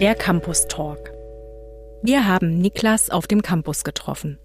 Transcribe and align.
Der 0.00 0.16
Campus 0.18 0.66
Talk. 0.66 1.12
Wir 2.02 2.26
haben 2.26 2.58
Niklas 2.58 3.10
auf 3.10 3.26
dem 3.26 3.42
Campus 3.42 3.84
getroffen. 3.84 4.38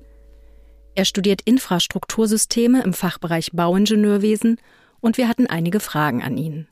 Er 0.94 1.06
studiert 1.06 1.42
Infrastruktursysteme 1.46 2.84
im 2.84 2.94
Fachbereich 2.94 3.52
Bauingenieurwesen 3.54 4.58
und 5.02 5.18
wir 5.18 5.28
hatten 5.28 5.48
einige 5.48 5.80
Fragen 5.80 6.22
an 6.22 6.38
ihn. 6.38 6.68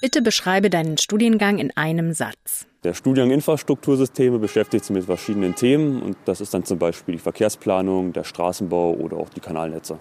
Bitte 0.00 0.22
beschreibe 0.22 0.70
deinen 0.70 0.96
Studiengang 0.96 1.58
in 1.58 1.76
einem 1.76 2.12
Satz. 2.12 2.66
Der 2.82 2.94
Studiengang 2.94 3.34
Infrastruktursysteme 3.34 4.38
beschäftigt 4.38 4.84
sich 4.84 4.94
mit 4.94 5.04
verschiedenen 5.04 5.54
Themen 5.54 6.02
und 6.02 6.16
das 6.24 6.40
ist 6.40 6.54
dann 6.54 6.64
zum 6.64 6.78
Beispiel 6.78 7.16
die 7.16 7.20
Verkehrsplanung, 7.20 8.12
der 8.12 8.24
Straßenbau 8.24 8.94
oder 8.94 9.16
auch 9.16 9.28
die 9.28 9.40
Kanalnetze. 9.40 9.98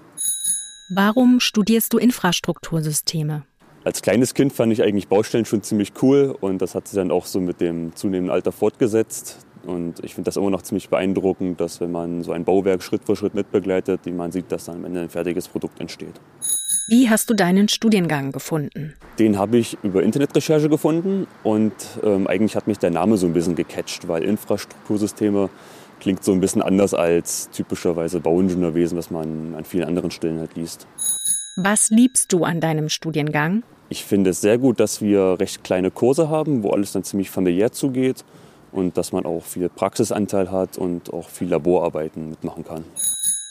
Warum 0.90 1.40
studierst 1.40 1.94
du 1.94 1.98
Infrastruktursysteme? 1.98 3.46
Als 3.86 4.02
kleines 4.02 4.34
Kind 4.34 4.54
fand 4.54 4.72
ich 4.72 4.82
eigentlich 4.82 5.10
Baustellen 5.10 5.44
schon 5.44 5.62
ziemlich 5.62 5.92
cool 6.02 6.36
und 6.40 6.62
das 6.62 6.74
hat 6.74 6.88
sich 6.88 6.96
dann 6.96 7.12
auch 7.12 7.26
so 7.26 7.42
mit 7.42 7.60
dem 7.60 7.94
zunehmenden 7.96 8.32
Alter 8.32 8.54
fortgesetzt. 8.54 9.46
Und 9.66 10.04
ich 10.04 10.16
finde 10.16 10.28
das 10.28 10.38
immer 10.38 10.50
noch 10.50 10.62
ziemlich 10.62 10.90
beeindruckend, 10.90 11.60
dass 11.60 11.82
wenn 11.82 11.92
man 11.92 12.24
so 12.24 12.32
ein 12.32 12.46
Bauwerk 12.46 12.82
Schritt 12.82 13.04
für 13.06 13.16
Schritt 13.16 13.34
mitbegleitet, 13.34 14.02
wie 14.06 14.12
man 14.12 14.32
sieht, 14.32 14.52
dass 14.52 14.66
dann 14.66 14.78
am 14.78 14.86
Ende 14.86 15.02
ein 15.02 15.10
fertiges 15.10 15.48
Produkt 15.48 15.80
entsteht. 15.82 16.20
Wie 16.88 17.10
hast 17.10 17.30
du 17.30 17.34
deinen 17.34 17.70
Studiengang 17.70 18.32
gefunden? 18.32 18.94
Den 19.20 19.38
habe 19.38 19.58
ich 19.58 19.78
über 19.84 20.04
Internetrecherche 20.04 20.70
gefunden 20.70 21.28
und 21.44 21.74
ähm, 22.04 22.28
eigentlich 22.28 22.56
hat 22.56 22.68
mich 22.68 22.80
der 22.80 22.90
Name 22.90 23.18
so 23.18 23.26
ein 23.26 23.34
bisschen 23.34 23.56
gecatcht, 23.56 24.08
weil 24.08 24.24
Infrastruktursysteme 24.24 25.50
klingt 26.00 26.24
so 26.24 26.34
ein 26.34 26.42
bisschen 26.42 26.62
anders 26.62 26.94
als 26.94 27.50
typischerweise 27.52 28.20
Bauingenieurwesen, 28.20 28.98
was 28.98 29.12
man 29.12 29.56
an 29.56 29.64
vielen 29.64 29.86
anderen 29.86 30.12
Stellen 30.12 30.40
halt 30.40 30.56
liest. 30.56 30.88
Was 31.56 31.90
liebst 31.90 32.34
du 32.34 32.44
an 32.44 32.60
deinem 32.60 32.90
Studiengang? 32.90 33.64
Ich 33.94 34.06
finde 34.06 34.32
es 34.32 34.42
sehr 34.42 34.58
gut, 34.58 34.80
dass 34.80 35.04
wir 35.04 35.40
recht 35.40 35.64
kleine 35.64 35.92
Kurse 35.92 36.28
haben, 36.28 36.64
wo 36.64 36.72
alles 36.72 36.94
dann 36.94 37.04
ziemlich 37.04 37.30
familiär 37.30 37.72
zugeht 37.72 38.26
und 38.72 38.98
dass 38.98 39.12
man 39.12 39.24
auch 39.24 39.44
viel 39.44 39.70
Praxisanteil 39.70 40.50
hat 40.50 40.80
und 40.80 41.14
auch 41.14 41.30
viel 41.30 41.48
Laborarbeiten 41.48 42.32
mitmachen 42.32 42.66
kann. 42.66 42.86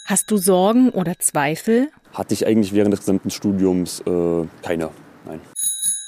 Hast 0.04 0.32
du 0.32 0.38
Sorgen 0.38 0.90
oder 0.90 1.16
Zweifel? 1.20 1.90
Hatte 2.12 2.34
ich 2.34 2.44
eigentlich 2.44 2.74
während 2.74 2.92
des 2.92 2.98
gesamten 2.98 3.30
Studiums 3.30 4.00
äh, 4.00 4.44
keine. 4.62 4.90
Nein. 5.26 5.40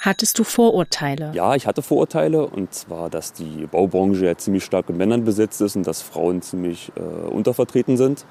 Hattest 0.00 0.36
du 0.40 0.42
Vorurteile? 0.42 1.30
Ja, 1.32 1.54
ich 1.54 1.68
hatte 1.68 1.82
Vorurteile 1.82 2.44
und 2.44 2.74
zwar, 2.74 3.10
dass 3.10 3.34
die 3.34 3.68
Baubranche 3.70 4.26
ja 4.26 4.36
ziemlich 4.36 4.64
stark 4.64 4.88
mit 4.88 4.98
Männern 4.98 5.24
besetzt 5.24 5.60
ist 5.60 5.76
und 5.76 5.86
dass 5.86 6.02
Frauen 6.02 6.42
ziemlich 6.42 6.90
äh, 6.96 7.00
untervertreten 7.28 7.96
sind. 7.96 8.26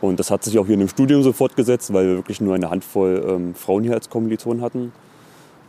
Und 0.00 0.18
das 0.18 0.32
hat 0.32 0.42
sich 0.42 0.58
auch 0.58 0.66
hier 0.66 0.74
in 0.74 0.80
dem 0.80 0.88
Studium 0.88 1.22
so 1.22 1.32
fortgesetzt, 1.32 1.92
weil 1.92 2.08
wir 2.08 2.16
wirklich 2.16 2.40
nur 2.40 2.56
eine 2.56 2.68
Handvoll 2.68 3.24
ähm, 3.28 3.54
Frauen 3.54 3.84
hier 3.84 3.94
als 3.94 4.10
Kommilitonen 4.10 4.60
hatten. 4.60 4.92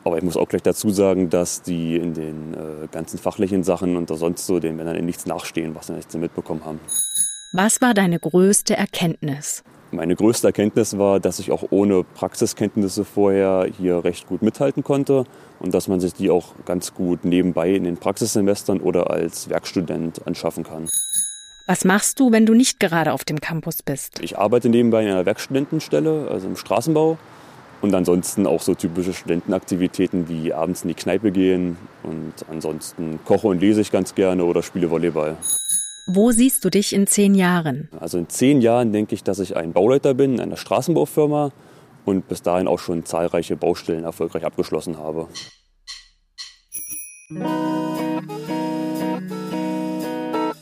Aber 0.05 0.19
ich 0.19 0.23
muss 0.23 0.37
auch 0.37 0.47
gleich 0.47 0.61
dazu 0.61 0.91
sagen, 0.91 1.31
dass 1.31 1.63
die 1.63 1.95
in 1.95 2.13
den 2.13 2.53
äh, 2.53 2.87
ganzen 2.91 3.17
fachlichen 3.17 3.63
Sachen 3.63 3.97
und 3.97 4.07
sonst 4.07 4.45
so 4.45 4.59
den 4.59 4.75
Männern 4.75 4.95
in 4.95 5.05
nichts 5.05 5.25
nachstehen, 5.25 5.73
was 5.73 5.87
sie 5.87 5.93
nicht 5.93 6.11
so 6.11 6.19
mitbekommen 6.19 6.63
haben. 6.63 6.79
Was 7.51 7.81
war 7.81 7.95
deine 7.95 8.19
größte 8.19 8.77
Erkenntnis? 8.77 9.63
Meine 9.91 10.15
größte 10.15 10.47
Erkenntnis 10.47 10.97
war, 10.99 11.19
dass 11.19 11.39
ich 11.39 11.51
auch 11.51 11.63
ohne 11.71 12.03
Praxiskenntnisse 12.03 13.03
vorher 13.03 13.67
hier 13.77 14.03
recht 14.03 14.27
gut 14.27 14.43
mithalten 14.43 14.83
konnte 14.83 15.23
und 15.59 15.73
dass 15.73 15.87
man 15.87 15.99
sich 15.99 16.13
die 16.13 16.29
auch 16.29 16.53
ganz 16.65 16.93
gut 16.93 17.25
nebenbei 17.25 17.71
in 17.71 17.83
den 17.83 17.97
Praxissemestern 17.97 18.81
oder 18.81 19.09
als 19.09 19.49
Werkstudent 19.49 20.27
anschaffen 20.27 20.63
kann. 20.63 20.87
Was 21.65 21.83
machst 21.83 22.19
du, 22.19 22.31
wenn 22.31 22.45
du 22.45 22.53
nicht 22.53 22.79
gerade 22.79 23.11
auf 23.11 23.23
dem 23.23 23.39
Campus 23.39 23.81
bist? 23.81 24.19
Ich 24.21 24.37
arbeite 24.37 24.69
nebenbei 24.69 25.03
in 25.03 25.09
einer 25.09 25.25
Werkstudentenstelle, 25.25 26.27
also 26.29 26.45
im 26.45 26.57
Straßenbau. 26.57 27.17
Und 27.85 27.93
ansonsten 27.93 28.47
auch 28.47 28.63
so 28.63 28.73
typische 28.73 29.13
Studentenaktivitäten 29.13 30.27
wie 30.27 30.51
abends 30.51 30.81
in 30.81 30.87
die 30.87 30.95
Kneipe 30.95 31.31
gehen. 31.31 31.77
Und 32.01 32.33
ansonsten 32.49 33.19
koche 33.25 33.45
und 33.45 33.61
lese 33.61 33.79
ich 33.79 33.91
ganz 33.91 34.15
gerne 34.15 34.43
oder 34.43 34.63
spiele 34.63 34.89
Volleyball. 34.89 35.37
Wo 36.07 36.31
siehst 36.31 36.65
du 36.65 36.71
dich 36.71 36.93
in 36.93 37.05
zehn 37.05 37.35
Jahren? 37.35 37.89
Also 37.99 38.17
in 38.17 38.27
zehn 38.27 38.59
Jahren 38.59 38.91
denke 38.91 39.13
ich, 39.13 39.23
dass 39.23 39.37
ich 39.37 39.55
ein 39.55 39.71
Bauleiter 39.71 40.15
bin 40.15 40.33
in 40.33 40.39
einer 40.39 40.57
Straßenbaufirma 40.57 41.51
und 42.05 42.27
bis 42.27 42.41
dahin 42.41 42.67
auch 42.67 42.79
schon 42.79 43.05
zahlreiche 43.05 43.55
Baustellen 43.55 44.03
erfolgreich 44.03 44.45
abgeschlossen 44.45 44.97
habe. 44.97 45.27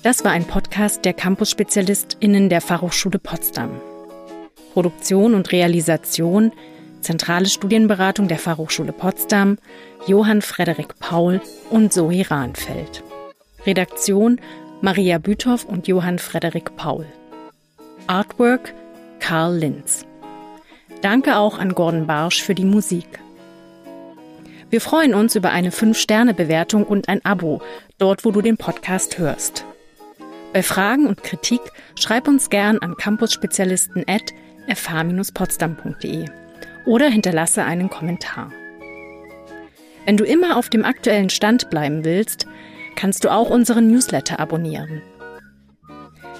Das 0.03 0.25
war 0.25 0.31
ein 0.31 0.43
Podcast 0.43 1.05
der 1.05 1.13
Campus-SpezialistInnen 1.13 2.49
der 2.49 2.59
Fachhochschule 2.59 3.17
Potsdam. 3.17 3.79
Produktion 4.73 5.35
und 5.35 5.53
Realisation, 5.53 6.51
zentrale 7.03 7.47
Studienberatung 7.47 8.27
der 8.27 8.39
Fachhochschule 8.39 8.93
Potsdam, 8.93 9.57
Johann 10.07 10.41
Frederik 10.41 10.99
Paul 10.99 11.41
und 11.69 11.93
Zoe 11.93 12.29
Rahnfeld. 12.29 13.03
Redaktion 13.65 14.41
Maria 14.81 15.17
Büthoff 15.17 15.63
und 15.63 15.87
Johann 15.87 16.19
Frederik 16.19 16.75
Paul. 16.75 17.05
Artwork 18.07 18.73
Karl 19.19 19.55
Linz. 19.55 20.05
Danke 21.01 21.37
auch 21.37 21.57
an 21.57 21.73
Gordon 21.73 22.07
Barsch 22.07 22.41
für 22.41 22.55
die 22.55 22.65
Musik. 22.65 23.19
Wir 24.69 24.81
freuen 24.81 25.13
uns 25.13 25.35
über 25.35 25.51
eine 25.51 25.69
5-Sterne-Bewertung 25.69 26.83
und 26.83 27.07
ein 27.07 27.23
Abo, 27.23 27.61
dort 27.97 28.25
wo 28.25 28.31
du 28.31 28.41
den 28.41 28.57
Podcast 28.57 29.19
hörst. 29.19 29.65
Bei 30.51 30.63
Fragen 30.63 31.07
und 31.07 31.23
Kritik 31.23 31.61
schreib 31.95 32.27
uns 32.27 32.49
gern 32.49 32.79
an 32.79 32.95
campusspezialisten 32.95 34.03
at 34.07 34.33
fh-potsdam.de 34.67 36.42
oder 36.85 37.09
hinterlasse 37.09 37.63
einen 37.63 37.89
Kommentar. 37.89 38.51
Wenn 40.05 40.17
du 40.17 40.25
immer 40.25 40.57
auf 40.57 40.69
dem 40.69 40.83
aktuellen 40.83 41.29
Stand 41.29 41.69
bleiben 41.69 42.03
willst, 42.03 42.45
kannst 42.95 43.23
du 43.23 43.31
auch 43.31 43.49
unseren 43.49 43.87
Newsletter 43.87 44.39
abonnieren. 44.39 45.01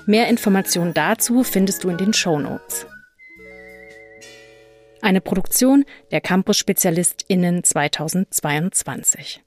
Mehr 0.06 0.28
Informationen 0.28 0.94
dazu 0.94 1.44
findest 1.44 1.84
du 1.84 1.90
in 1.90 1.98
den 1.98 2.14
Show 2.14 2.38
Notes. 2.40 2.86
Eine 5.02 5.22
Produktion 5.22 5.86
der 6.12 6.22
Campus-SpezialistInnen 6.22 7.64
2022. 7.64 9.44